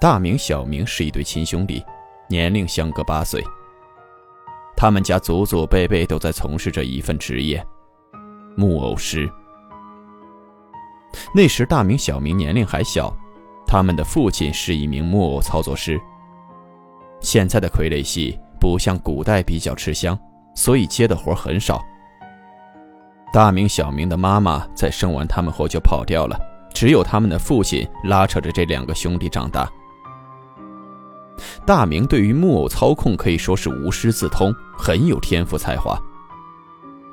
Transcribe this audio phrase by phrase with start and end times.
[0.00, 1.84] 大明、小明是一对亲兄弟，
[2.26, 3.44] 年龄相隔八岁。
[4.74, 7.62] 他们家祖祖辈辈都在从事着一份职业——
[8.56, 9.30] 木偶师。
[11.34, 13.14] 那时，大明、小明年龄还小，
[13.66, 16.00] 他们的父亲是一名木偶操作师。
[17.20, 20.18] 现在的傀儡戏不像古代比较吃香，
[20.54, 21.78] 所以接的活很少。
[23.34, 26.40] 大明、小明的妈妈在生完他们后就跑掉了，
[26.72, 29.70] 只有他们的父亲拉扯着这两个兄弟长大。
[31.66, 35.98] 大明对于木偶操控可以说是无师自通，很有天赋才华。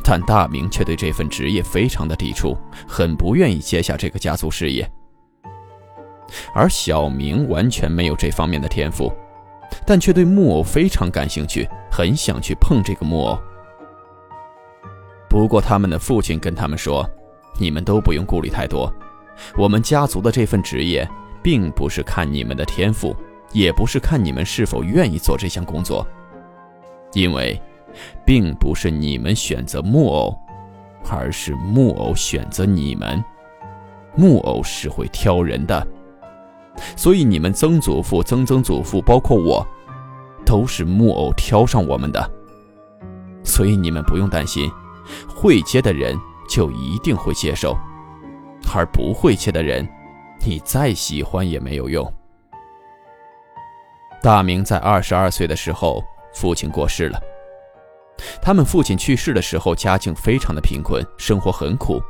[0.03, 4.89] 但大明却对这份职业非常的抵触，很不愿意接下这个家族事业。
[6.53, 9.11] 而小明完全没有这方面的天赋，
[9.85, 13.37] 但却对木偶非常感兴趣，很想去碰这个木偶。
[15.29, 17.05] 不过他们的父亲跟他们说
[17.59, 18.93] ：“你们都不用顾虑太多，
[19.57, 21.05] 我们家族的这份职业，
[21.43, 23.13] 并不是看你们的天赋。”
[23.53, 26.05] 也不是看你们是否愿意做这项工作，
[27.13, 27.59] 因为，
[28.25, 30.37] 并不是你们选择木偶，
[31.09, 33.23] 而是木偶选择你们。
[34.15, 35.87] 木偶是会挑人的，
[36.95, 39.65] 所以你们曾祖父、曾曾祖父，包括我，
[40.45, 42.31] 都是木偶挑上我们的。
[43.43, 44.69] 所以你们不用担心，
[45.27, 46.17] 会接的人
[46.49, 47.77] 就一定会接受，
[48.75, 49.87] 而不会接的人，
[50.45, 52.11] 你再喜欢也没有用。
[54.27, 57.17] 大明在二十二岁的时候，父亲过世了。
[58.41, 62.03] 他们父亲去世的时候，家境非常的贫困，生活很苦。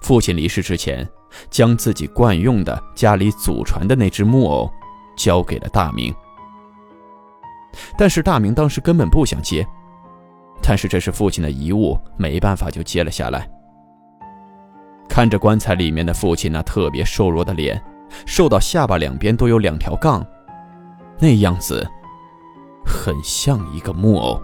[0.00, 1.08] 父亲离世之前，
[1.48, 4.68] 将自己惯用的家里祖传的那只木偶
[5.16, 6.12] 交给了大明。
[7.96, 9.64] 但是大明当时根本不想接，
[10.60, 13.48] 但是这是父亲的遗物，没办法就接了下来。
[15.08, 17.80] 看着棺材里面的父亲那特别瘦弱的脸，
[18.26, 20.26] 瘦到下巴两边都有两条杠。
[21.20, 21.86] 那样子，
[22.84, 24.40] 很像一个木偶。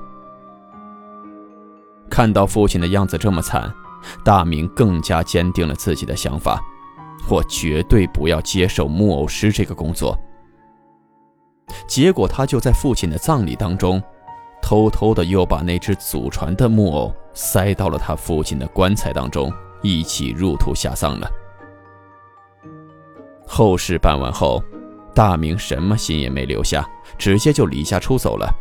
[2.11, 3.73] 看到父亲的样子这么惨，
[4.23, 6.61] 大明更加坚定了自己的想法：
[7.31, 10.19] 我绝对不要接受木偶师这个工作。
[11.87, 14.03] 结果他就在父亲的葬礼当中，
[14.63, 21.31] 偷偷的又把那只祖传的木偶塞到了他父亲的棺材当中，一起入土下葬了。
[23.47, 24.63] 后事办完后。
[25.17, 28.55] 大明什么心也没留下，直接就离家出走了。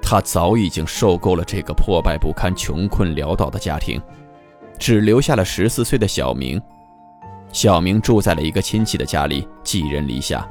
[0.00, 4.00] 他早已经受够了这个破败不堪、穷困潦倒的家庭，
[4.78, 6.62] 只留下了十四岁的小明。
[7.52, 10.48] 小明住在了一个亲戚的家里，寄人篱下。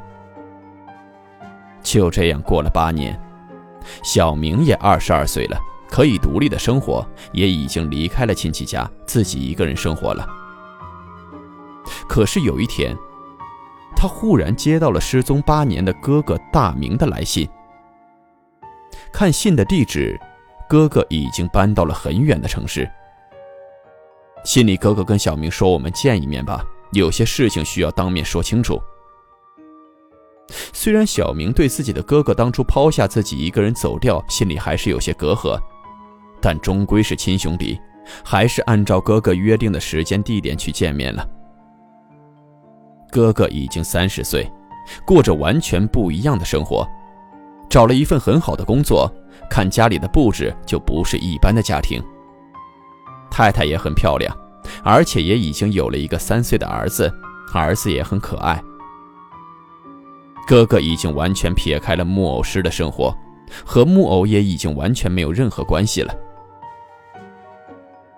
[1.82, 3.18] 就这样过了八年，
[4.03, 10.28] 小明也二十二岁了，可以独立的生活，也已经离开了亲戚家，自己一个人生活了。
[12.06, 12.97] 可是有一天，
[13.95, 17.47] 他忽然接到了失踪八年的哥哥大明的来信。
[19.11, 20.19] 看信的地址，
[20.69, 22.89] 哥哥已经搬到了很远的城市。
[24.44, 28.79] 信里哥哥跟小明说：“我们见一面吧，有些事情需要当面说清楚。”
[30.72, 35.59] 虽然小明对自己的哥哥当初抛下自己一个人走掉，心里还是有些隔阂，
[36.39, 37.79] 但终归是亲兄弟，
[38.23, 41.28] 还是按照哥哥约定的时间地点去见面了。
[43.16, 44.46] 哥哥已经三十岁，
[45.06, 46.85] 过着完全不一样的生活，
[47.70, 49.09] 找了一份很好的工作，
[49.50, 52.03] 看家里的布置就不是一般的家庭。
[53.32, 54.35] 太太也很漂亮，
[54.84, 57.09] 而且也已经有了一个三岁的儿子，
[57.53, 58.62] 儿子也很可爱。
[60.46, 63.16] 哥哥已经完全撇开了木偶师的生活，
[63.66, 66.14] 和木偶也已经完全没有任何关系了。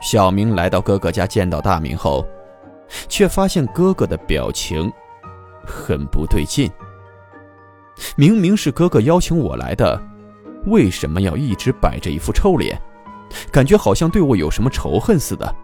[0.01, 2.25] 小明来到哥哥家，见到大明后。
[3.07, 4.91] 却发现哥哥的表情
[5.65, 6.71] 很不对劲。
[8.15, 10.01] 明明是哥哥邀请我来的，
[10.65, 12.79] 为什么要一直摆着一副臭脸？
[13.51, 15.55] 感觉好像对我有什么仇恨似的。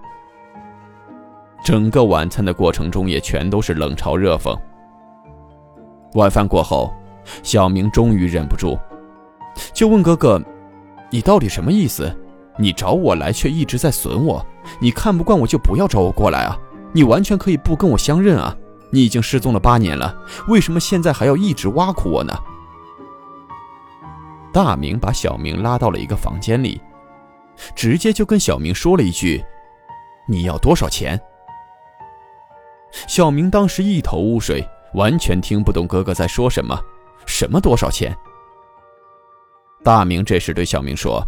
[1.63, 4.53] 整个晚餐的过程中也全都是冷嘲热讽。
[6.15, 6.93] 晚饭过后，
[7.41, 8.77] 小明终于忍不住，
[9.73, 10.41] 就问哥哥
[11.09, 12.13] ：“你到底什么意思？
[12.57, 14.45] 你找我来却一直在损我，
[14.79, 16.59] 你看不惯我就不要找我过来啊！
[16.93, 18.55] 你完全可以不跟我相认啊！
[18.91, 20.15] 你已经失踪了八年了，
[20.47, 22.33] 为什么现在还要一直挖苦我呢？
[24.53, 26.79] 大明把小明拉到了一个房间里，
[27.75, 29.43] 直接就跟小明说了一句
[30.29, 31.19] ：“你要多少钱？”
[33.07, 34.63] 小明当时一头雾水，
[34.93, 36.79] 完全听不懂哥哥在说什么。
[37.25, 38.15] 什么多少钱？
[39.83, 41.27] 大明这时对小明说：“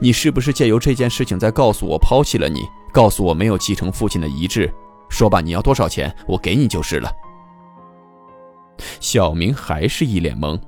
[0.00, 4.72] 你是不是借由这件事情在告诉我抛弃了你，告诉我没有继承父亲的遗志？
[5.08, 7.10] 说吧，你要多少钱，我给你就是了。”
[9.00, 10.60] 小明还是一脸懵。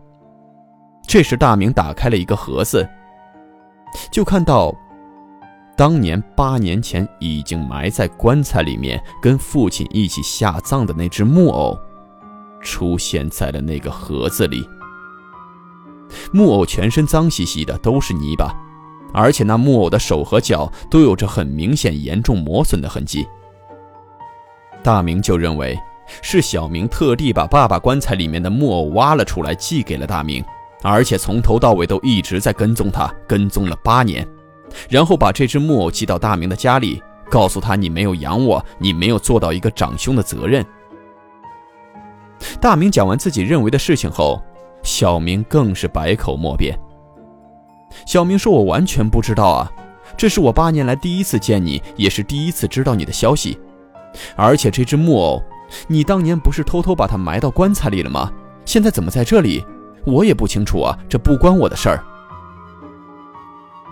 [1.06, 2.88] 这时，大明打开了一个盒子，
[4.10, 4.74] 就看到
[5.76, 11.78] 当年八年前已经埋在棺材里面，跟父亲一起下葬的那只木偶，
[12.60, 14.66] 出现在了那个盒子里。
[16.32, 18.54] 木偶全身脏兮兮的，都是泥巴，
[19.12, 23.26] 而且那木偶的手和脚都有着很明显、严重磨损的痕迹。
[24.82, 25.78] 大明就认为
[26.22, 30.44] 是小明特地把爸爸棺材里面的木偶挖了出来，寄给了大明。
[30.82, 34.26] 而且从头到尾都一直在跟踪他，跟踪了八年，
[34.88, 40.64] 然后把这只木偶寄到大明的家里，告诉他：“你没有养我，你没有做到一个长兄的责任。”
[42.60, 44.40] 大明讲完自己认为的事情后，
[44.84, 46.78] 小明更是百口莫辩。
[48.06, 49.72] 小明说：“我完全不知道啊，
[50.16, 53.58] 这是我八年来第一次见你，也是第一次知道你的消息。
[54.36, 55.42] 而且这只木偶，
[55.86, 58.32] 你当年不是偷偷把它埋到棺材里了吗？
[58.64, 59.64] 现在怎么在这里？”
[60.06, 62.02] 我也不清楚啊，这不关我的事儿。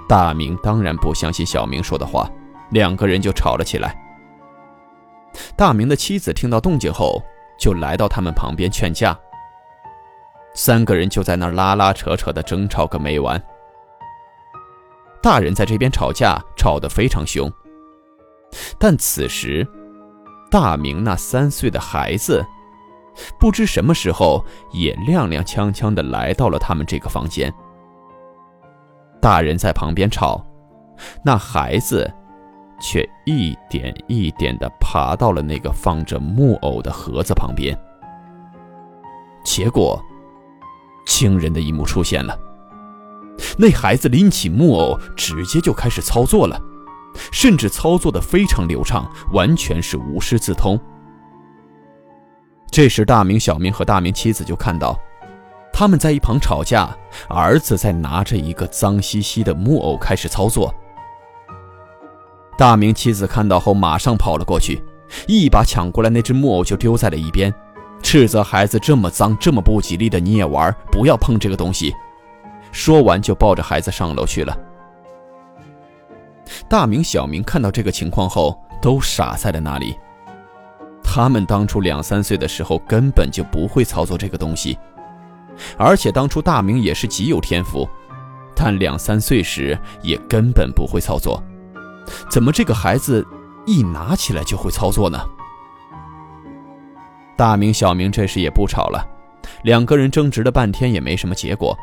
[0.08, 2.31] 大明当然不相信小明说的话，
[2.70, 3.94] 两个人就吵了起来。
[5.55, 7.22] 大明的妻子听到动静后，
[7.58, 9.19] 就来到他们旁边劝架。
[10.55, 13.43] 三个人就在那拉拉扯扯的争吵个没完。
[15.20, 17.52] 大人在这边吵架，吵得非常凶。
[18.79, 19.67] 但此时，
[20.50, 22.44] 大明那三岁的孩子。
[23.38, 27.52] 不知什么时候也踉踉跄跄地来到了他们这个房间。
[29.22, 30.44] 大人在旁边吵，
[31.25, 32.12] 那孩子
[32.78, 37.75] 却一点一点地爬到了那个放着木偶的盒子旁边。
[39.43, 39.98] 结果，
[41.06, 42.38] 惊人的一幕出现了：
[43.58, 46.60] 那孩子拎起木偶，直接就开始操作了，
[47.32, 50.78] 甚至操作的非常流畅，完全是无师自通。
[52.70, 54.98] 这时，大明、小明和大明妻子就看到，
[55.72, 56.94] 他们在一旁吵架，
[57.28, 60.74] 儿子在拿着一个脏兮兮的木偶开始操作。
[62.58, 64.82] 大明妻子看到后，马上跑了过去，
[65.26, 67.52] 一把抢过来那只木偶就丢在了一边，
[68.02, 71.94] 斥责孩子这么脏、这么不吉利的你也玩，不要碰这个东西。
[72.72, 74.56] 说完就抱着孩子上楼去了。
[76.69, 79.96] 大明、小明看到这个情况后，都傻在了那里。
[81.02, 84.78] 他们当初两三岁的时候根本就不会操作这个东西，
[85.78, 87.88] 而且当初大明也是极有天赋，
[88.54, 91.43] 但两三岁时也根本不会操作。
[92.28, 93.26] 怎么这个孩子
[93.66, 95.19] 一拿起来就会操作呢？
[97.37, 99.06] 大明、小明这时也不吵了，
[99.62, 101.76] 两个人争执了半天也没什么结果，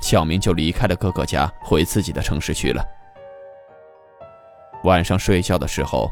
[0.00, 2.82] 小明就离开了哥哥家，回自己的城市去了。
[4.88, 6.10] 晚上睡觉的时候，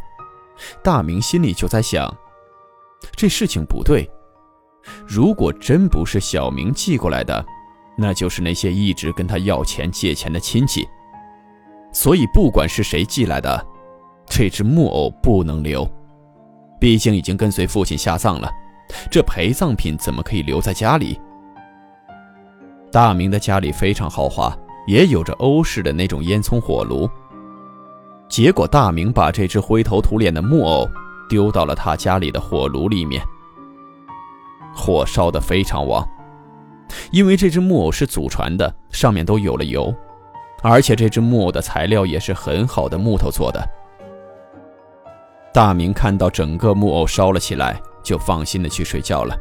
[0.84, 2.14] 大明心里就在想。
[3.16, 4.08] 这事情不对，
[5.06, 7.44] 如果真不是小明寄过来的，
[7.96, 10.86] 那就是那些一直跟他要钱借钱的亲戚。
[11.92, 13.66] 所以不管是谁寄来的，
[14.26, 15.88] 这只木偶不能留，
[16.78, 18.50] 毕竟已经跟随父亲下葬了，
[19.10, 21.18] 这陪葬品怎么可以留在家里？
[22.92, 24.56] 大明的家里非常豪华，
[24.86, 27.08] 也有着欧式的那种烟囱火炉。
[28.28, 30.88] 结果大明把这只灰头土脸的木偶。
[31.28, 33.20] 丢到了他家里的火炉里面，
[34.72, 36.08] 火烧得非常旺。
[37.10, 39.92] 因为这只木偶是祖传的，上面都有了油，
[40.62, 43.60] 而且这只木偶的材料也是很好的木头做的。
[45.52, 49.36] 大明看到整个木偶烧了起来，就放心的去睡觉了。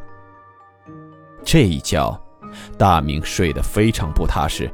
[1.44, 2.20] 这一觉，
[2.76, 4.68] 大明睡得非常不踏实，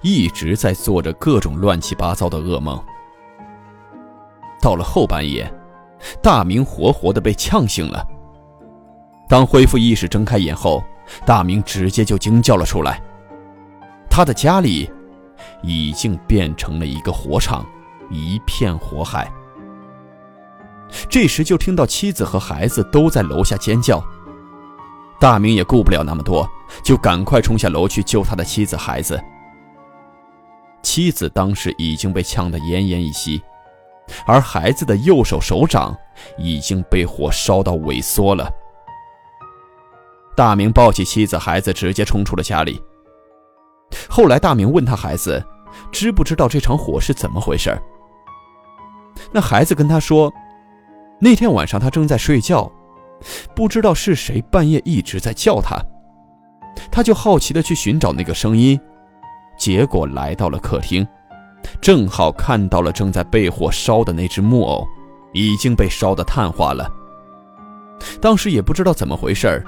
[0.00, 2.82] 一直在做着各种乱七八糟的噩梦。
[4.66, 5.48] 到了后半夜。
[6.20, 8.04] 大明活活的被呛醒了。
[9.28, 10.82] 当恢复意识、睁开眼后，
[11.24, 13.00] 大明直接就惊叫了出来。
[14.10, 14.90] 他的家里
[15.62, 17.64] 已经变成了一个火场，
[18.10, 19.30] 一片火海。
[21.08, 24.02] 这时就听到妻子和孩子都在楼下尖叫。
[25.20, 26.44] 大明也顾不了那么多，
[26.82, 29.22] 就赶快冲下楼去救他的妻子、孩子。
[30.82, 33.40] 妻子当时已经被呛得奄奄一息，
[34.26, 35.96] 而孩子的右手手掌
[36.38, 38.50] 已经被火烧到萎缩了。
[40.36, 42.80] 大明抱起妻子、孩子，直接冲出了家里。
[44.08, 45.42] 后来，大明问他孩子，
[45.90, 47.76] 知不知道这场火是怎么回事？
[49.32, 50.32] 那孩子跟他说，
[51.18, 52.70] 那天晚上他正在睡觉，
[53.54, 55.80] 不知道是谁半夜一直在叫他，
[56.90, 58.78] 他就好奇的去寻找那个声音，
[59.56, 61.06] 结果来到了客厅，
[61.80, 64.86] 正好看到了正在被火烧的那只木偶，
[65.32, 66.90] 已经被烧得碳化了。
[68.20, 69.64] 当时也不知道怎么回事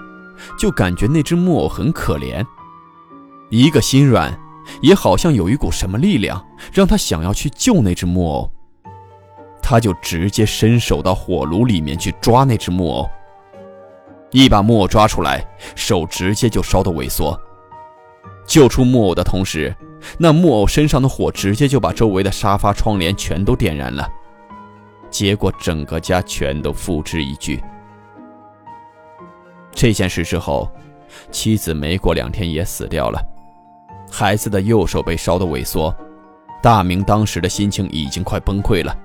[0.58, 2.44] 就感觉那只木偶很可怜，
[3.50, 4.38] 一个心软，
[4.82, 8.50] 也好像有一股什么力量让他想要去救那只木偶。
[9.62, 13.10] 他就直接伸手到火炉里面去抓那只木偶，
[14.30, 17.38] 一把木偶抓出来，手直接就烧得萎缩。
[18.46, 19.74] 救出木偶的同时，
[20.18, 24.08] 那木偶身上的火直接就把周围的沙发、窗帘全都点燃了，
[25.10, 27.62] 结果整个家全都付之一炬。
[29.72, 30.70] 这件事之后，
[31.30, 33.20] 妻子没过两天也死掉了，
[34.10, 35.94] 孩子的右手被烧得萎缩，
[36.62, 38.96] 大明当时的心情已经快崩溃了。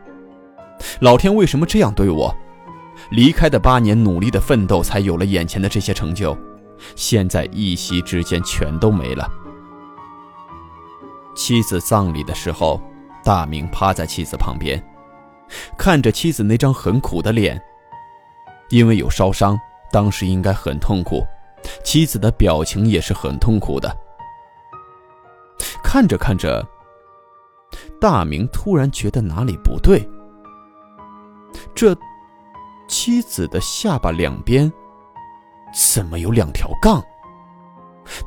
[1.02, 2.36] 老天为什么这样对我？
[3.12, 6.38] 离开的八年努力的奋斗，才有了眼前的这些成就，
[6.96, 9.30] 现在一夕之间全都没了。
[11.36, 12.82] 妻子葬礼的时候，
[13.24, 14.82] 大明趴在妻子旁边，
[15.78, 17.62] 看着妻子那张很苦的脸，
[18.70, 19.60] 因为有烧伤。
[19.92, 21.24] 当时应该很痛苦，
[21.84, 23.96] 妻子的表情也是很痛苦的。
[25.84, 26.68] 看着看着，
[28.02, 30.10] 大明突然觉得哪里不对。
[31.76, 31.96] 这
[32.88, 34.72] 妻子的下巴两边
[35.72, 37.00] 怎么有两条杠？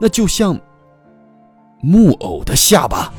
[0.01, 0.57] 那就像
[1.89, 3.13] 木偶的下巴。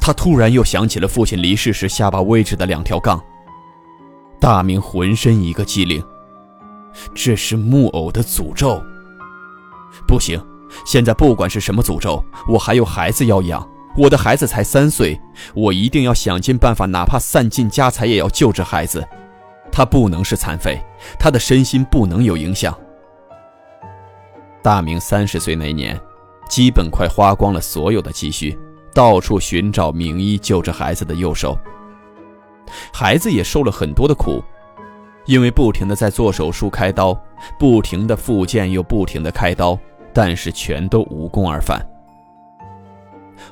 [0.00, 3.22] 他突然又想起了父亲离世时下巴位置的两条杠。
[4.40, 6.02] 大明浑身一个机灵，
[7.14, 8.82] 这是木偶的诅咒。
[10.08, 10.42] 不行，
[10.86, 15.20] 现在不管是什么诅咒，我还有孩子要养，我的孩子才三岁，
[15.54, 19.06] 我一定要想尽办法，哪怕散尽家财也要救这孩子。
[19.70, 20.82] 他不能是残废，
[21.18, 22.74] 他的身心不能有影响。
[24.64, 26.00] 大明三十岁那年，
[26.48, 28.58] 基本快花光了所有的积蓄，
[28.94, 31.54] 到处寻找名医救治孩子的右手。
[32.90, 34.42] 孩子也受了很多的苦，
[35.26, 37.14] 因为不停的在做手术开刀，
[37.58, 39.78] 不停的复健又不停的开刀，
[40.14, 41.86] 但是全都无功而返。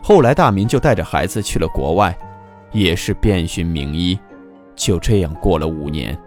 [0.02, 2.18] 后来大明就带着孩子去了国外，
[2.70, 4.18] 也是遍寻名医，
[4.74, 6.18] 就这样过了五年。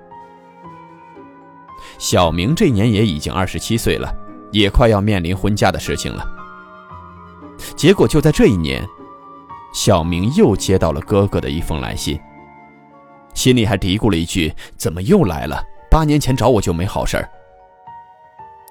[1.97, 4.15] 小明这年也已经二十七岁了，
[4.55, 6.25] 也快要面临婚嫁的事情了。
[7.75, 8.87] 结果就在这一年，
[9.73, 12.17] 小明又接到了哥哥的一封来信。
[13.33, 15.61] 心里还嘀咕了一句：“怎么又来了？
[15.91, 17.29] 八年前找我就没好事儿。”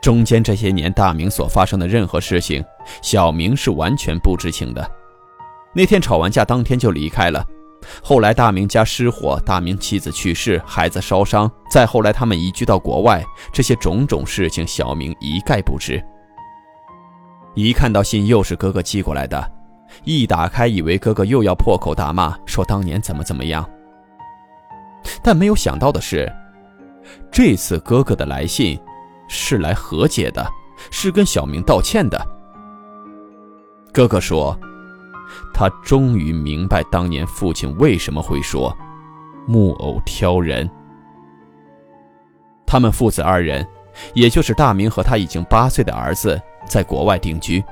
[0.01, 2.65] 中间这些年，大明所发生的任何事情，
[3.03, 4.91] 小明是完全不知情的。
[5.75, 7.45] 那天吵完架，当天就离开了。
[8.03, 16.03] 后来大明家失火，大明妻子去世，孩子烧伤，再后来他们移居到国外，这些种种事情，小明一概不知。
[17.55, 19.53] 一看到信又是哥哥寄过来的，
[20.03, 23.65] 一打开以为哥哥又要破口大骂，说当年怎么怎么样。
[25.23, 26.31] 但没有想到的是，
[27.31, 28.79] 这次哥哥的来信
[29.29, 30.45] 是来和解的，
[30.91, 32.21] 是跟小明道歉的。
[33.93, 34.59] 哥哥说，
[35.55, 38.77] 他终于明白当年父亲为什么会说
[39.47, 40.69] “木偶挑人”。
[42.67, 43.65] 他们父子二人，
[44.15, 47.63] 也就是大明和他已经八岁的儿子，在国外定居，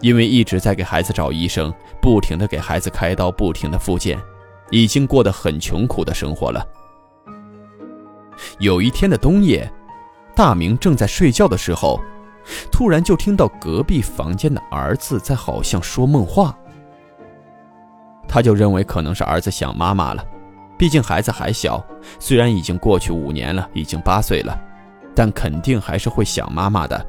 [0.00, 1.70] 因为一直在给孩子找医生，
[2.00, 4.18] 不停的给孩子开刀，不停的复健。
[4.70, 6.64] 已经过得很穷苦的生活了。
[8.60, 9.70] 有一天的冬夜，
[10.34, 12.00] 大明正在睡觉的时候，
[12.70, 16.56] 突然就听到隔壁房间的儿子在好像说梦话。
[18.28, 20.24] 他就认为可能是儿子想妈妈了，
[20.78, 21.84] 毕竟孩子还小，
[22.18, 24.58] 虽然已经过去五年了，已经八岁了，
[25.14, 27.06] 但肯定还是会想妈妈的。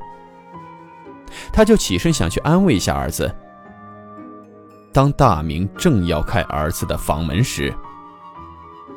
[1.53, 3.34] 他就起身想去安慰一下儿子。
[4.91, 7.74] 当大明正要开儿子的房门时，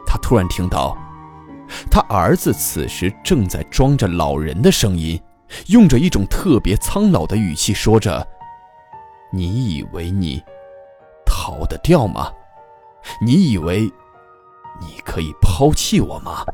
[0.05, 0.97] 他突然听到，
[1.91, 5.21] 他儿子此时正在装着老人的声音，
[5.69, 8.27] 用着一种特别苍老的语气说着
[9.31, 10.43] ：“你以为你
[11.25, 12.31] 逃得掉吗？
[13.21, 13.83] 你以为
[14.81, 16.45] 你可以抛弃我吗？”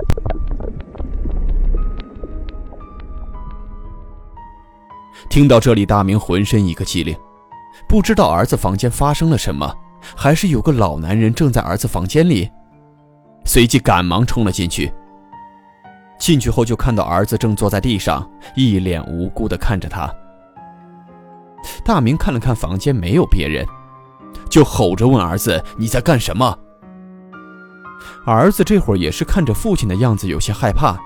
[5.28, 7.16] 听到这里，大明浑身一个激灵，
[7.88, 9.72] 不知道儿子房间发生了什么，
[10.16, 12.50] 还是有个老男人正在儿子房间里。
[13.44, 14.92] 随即赶忙冲了进去。
[16.18, 20.12] 进去后就看到儿子正坐在地上，一脸无辜地看着他。
[21.84, 23.66] 大明看了看房间，没有别人，
[24.50, 26.58] 就吼着问儿子：“你在干什么？”
[28.26, 30.98] 儿子这会儿也是看着父亲的样子，有些害怕，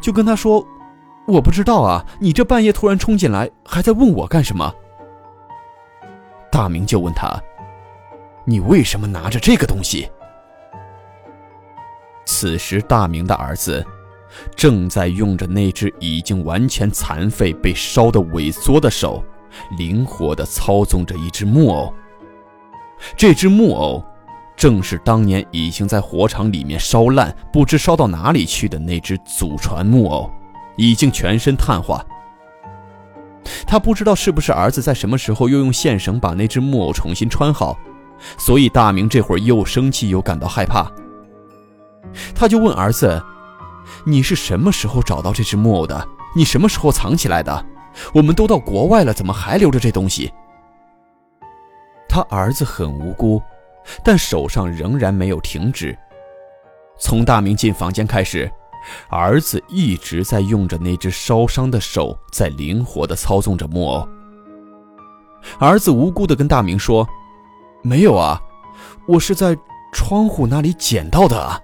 [0.00, 0.64] 就跟他说
[1.26, 4.72] ：“我不知道啊，你这半夜突然冲进来，还在问我干什么？”
[6.52, 7.40] 大明就问他
[8.44, 10.08] ：“你为什么拿着这个东西？”
[12.26, 13.84] 此时，大明的儿子
[14.54, 19.22] 正在用着那只已经完全残废、被烧得萎缩的手，
[19.78, 21.92] 灵活地操纵着一只木偶。
[23.16, 24.04] 这只木偶。
[24.56, 30.30] 正是当年已经在火场里面烧烂、不知烧到哪里去的那只祖传木偶，
[30.76, 32.02] 已经全身碳化。
[33.66, 37.78] 他不知道是不是儿子在什么时候又用线绳把那只木偶重新穿好，
[38.38, 40.90] 所以大明这会儿又生气又感到害怕。
[42.34, 43.22] 他就问儿子
[44.04, 46.08] ：“你是什么时候找到这只木偶的？
[46.34, 47.66] 你什么时候藏起来的？
[48.14, 50.32] 我们都到国外了，怎么还留着这东西？”
[52.16, 53.42] 他儿子很无辜。
[54.02, 55.96] 但手上仍然没有停止。
[56.98, 58.50] 从大明进房间开始，
[59.08, 64.08] 儿子一直在用着那只烧伤的手，在灵活地操纵着木偶。
[65.60, 67.08] 儿子无辜地跟大明说
[67.80, 68.40] ：“没有啊，
[69.06, 69.56] 我是在
[69.92, 71.60] 窗户那里捡到的啊。”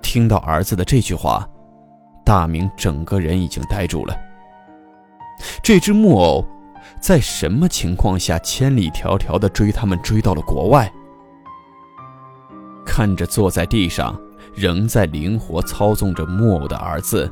[0.00, 1.44] 听到儿子的这句话，
[2.24, 4.16] 大明整个人已经呆住了。
[5.60, 6.46] 这只木偶。
[7.00, 10.92] 在什么情况下千里迢迢地追他们追到了国外？
[12.84, 14.18] 看着坐在地上
[14.54, 17.30] 仍在灵活操纵着木偶的儿子，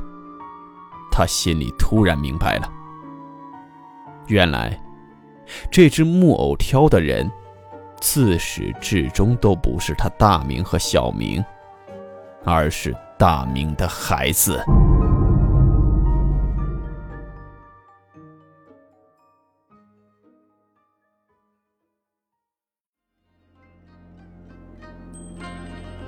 [1.11, 2.71] 他心里突然明白了：
[4.27, 4.79] 原来
[5.69, 7.29] 这只木偶挑的人，
[7.99, 11.43] 自始至终都不是他大明和小明，
[12.45, 14.63] 而是大明的孩子。